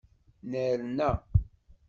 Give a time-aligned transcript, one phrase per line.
[0.51, 1.09] Nerna.